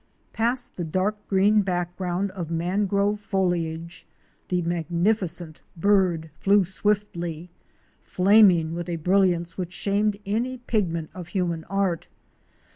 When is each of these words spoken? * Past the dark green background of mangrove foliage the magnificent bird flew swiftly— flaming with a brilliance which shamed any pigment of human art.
* 0.17 0.33
Past 0.33 0.77
the 0.77 0.83
dark 0.83 1.27
green 1.27 1.61
background 1.61 2.31
of 2.31 2.49
mangrove 2.49 3.19
foliage 3.19 4.07
the 4.47 4.63
magnificent 4.63 5.61
bird 5.77 6.31
flew 6.39 6.65
swiftly— 6.65 7.51
flaming 8.01 8.73
with 8.73 8.89
a 8.89 8.95
brilliance 8.95 9.59
which 9.59 9.73
shamed 9.73 10.17
any 10.25 10.57
pigment 10.57 11.11
of 11.13 11.27
human 11.27 11.65
art. 11.65 12.07